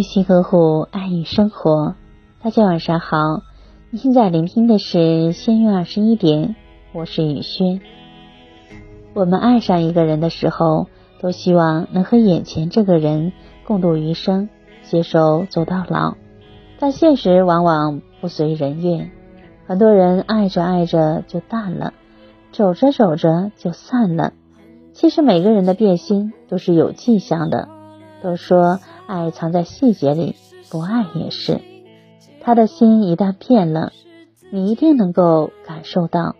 [0.00, 1.94] 用心呵护爱与生活。
[2.42, 3.42] 大家晚上好，
[3.90, 6.56] 你现在聆听的是仙月二十一点，
[6.94, 7.82] 我是雨轩。
[9.12, 10.86] 我们爱上一个人的时候，
[11.20, 13.34] 都希望能和眼前这个人
[13.66, 14.48] 共度余生，
[14.82, 16.14] 携手走到老。
[16.78, 19.10] 但现实往往不随人愿，
[19.66, 21.92] 很多人爱着爱着就淡了，
[22.52, 24.32] 走着走着就散了。
[24.94, 27.68] 其实每个人的变心都是有迹象的。
[28.22, 30.36] 都说爱藏在细节里，
[30.70, 31.60] 不爱也是。
[32.40, 33.90] 他的心一旦变了，
[34.52, 36.36] 你一定能够感受到。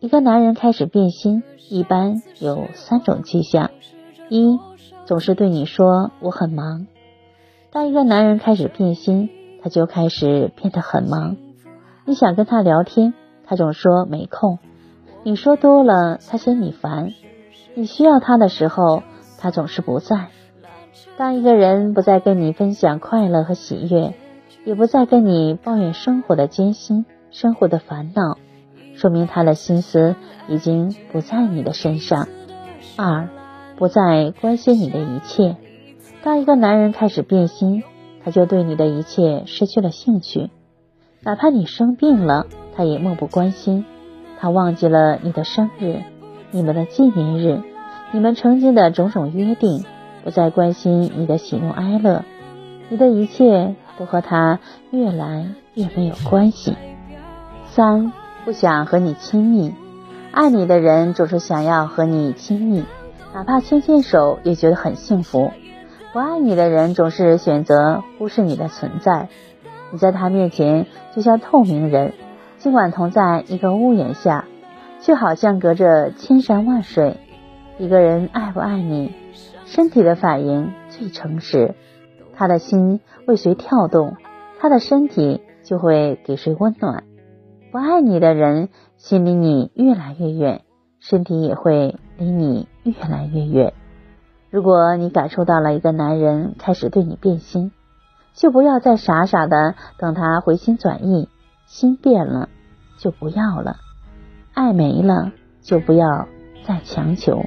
[0.00, 3.70] 一个男人开始变心，一般有三种迹象：
[4.28, 4.58] 一，
[5.06, 6.86] 总是对你说我很忙。
[7.72, 9.30] 当一个男人开始变心，
[9.62, 11.38] 他就开始变得很忙。
[12.04, 13.14] 你想跟他聊天，
[13.46, 14.58] 他总说没空。
[15.22, 17.14] 你说多了，他嫌你烦。
[17.74, 19.02] 你需要他的时候，
[19.38, 20.28] 他总是不在。
[21.20, 24.14] 当一个人不再跟你分享快乐和喜悦，
[24.64, 28.38] 也不再跟你抱怨生活的艰辛、生活的烦恼，
[28.94, 30.16] 说明他的心思
[30.48, 32.26] 已经不在你的身上。
[32.96, 33.28] 二，
[33.76, 35.58] 不再关心你的一切。
[36.22, 37.82] 当一个男人开始变心，
[38.24, 40.48] 他就对你的一切失去了兴趣，
[41.22, 43.84] 哪怕你生病了，他也漠不关心。
[44.38, 46.00] 他忘记了你的生日、
[46.50, 47.60] 你们的纪念日、
[48.10, 49.84] 你们曾经的种种约定。
[50.24, 52.24] 不再关心你的喜怒哀乐，
[52.88, 56.76] 你的一切都和他越来越没有关系。
[57.66, 58.12] 三，
[58.44, 59.74] 不想和你亲密，
[60.32, 62.84] 爱你的人总是想要和你亲密，
[63.32, 65.50] 哪怕牵牵手也觉得很幸福。
[66.12, 69.28] 不爱你的人总是选择忽视你的存在，
[69.92, 72.12] 你在他面前就像透明人，
[72.58, 74.44] 尽管同在一个屋檐下，
[75.00, 77.16] 却好像隔着千山万水。
[77.78, 79.14] 一个人爱不爱你？
[79.70, 81.76] 身体的反应最诚实，
[82.34, 84.16] 他的心为谁跳动，
[84.58, 87.04] 他的身体就会给谁温暖。
[87.70, 90.62] 不爱你的人，心离你越来越远，
[90.98, 93.72] 身体也会离你越来越远。
[94.50, 97.70] 如果你感受到了一个男人开始对你变心，
[98.34, 101.28] 就不要再傻傻的等他回心转意，
[101.66, 102.48] 心变了
[102.98, 103.76] 就不要了，
[104.52, 105.30] 爱没了
[105.62, 106.26] 就不要
[106.64, 107.44] 再强求。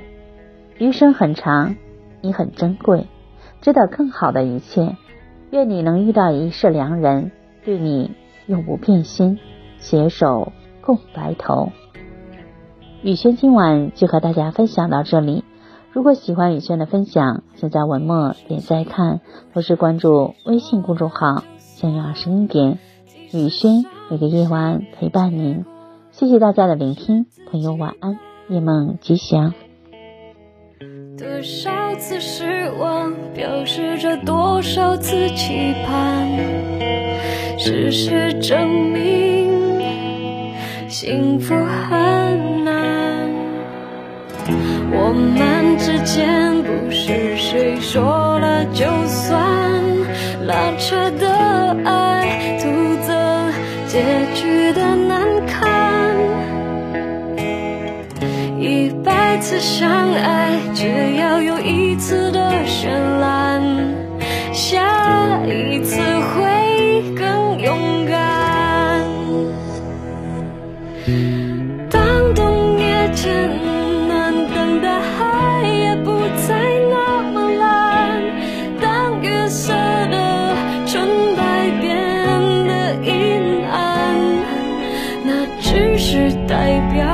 [0.77, 1.75] 余生很长。
[2.23, 3.07] 你很珍贵，
[3.59, 4.95] 值得更好的一切。
[5.51, 7.31] 愿你能遇到一世良人，
[7.65, 8.11] 对你
[8.47, 9.37] 永不变心，
[9.77, 11.73] 携手共白头。
[13.01, 15.43] 雨轩今晚就和大家分享到这里。
[15.91, 19.19] 如果喜欢雨轩的分享，请在文末点再看，
[19.51, 22.79] 同时关注微信公众号“相约二十一点”。
[23.33, 25.65] 雨轩每个夜晚陪伴您，
[26.11, 28.17] 谢谢大家的聆听，朋友晚安，
[28.47, 29.53] 夜梦吉祥。
[31.15, 36.27] 多少次失望，表示着多少次期盼。
[37.59, 40.55] 事实证明，
[40.89, 43.29] 幸福很难。
[44.91, 49.39] 我们之间不是谁说了就算，
[50.47, 51.29] 拉扯的
[51.85, 52.67] 爱，徒
[53.05, 53.53] 增
[53.87, 54.01] 结
[54.33, 54.62] 局
[59.43, 60.57] 次相爱。
[60.73, 62.87] 只要有一次的绚
[63.19, 63.61] 烂，
[64.53, 64.79] 下
[65.45, 69.03] 一次会更勇敢。
[71.89, 73.33] 当冬夜渐
[74.07, 76.11] 暖，等大海也不
[76.47, 76.55] 再
[76.89, 78.21] 那么蓝，
[78.79, 80.55] 当月色的
[80.85, 81.97] 纯白变
[82.65, 84.15] 得阴暗，
[85.25, 87.12] 那只是代表。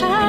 [0.00, 0.21] 有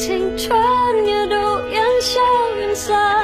[0.00, 0.58] 青春
[1.04, 1.36] 也都
[1.68, 2.18] 烟消
[2.56, 3.19] 云散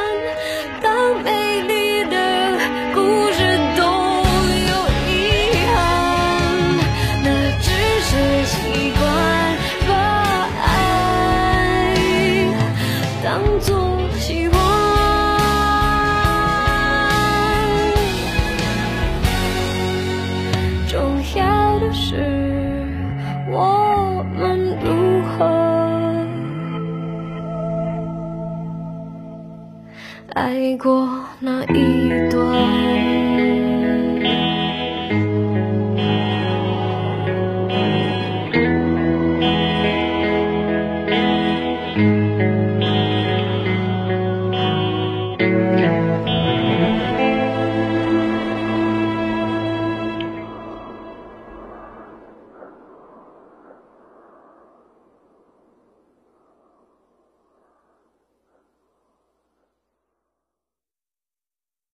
[30.76, 31.08] 过
[31.40, 32.85] 那一段。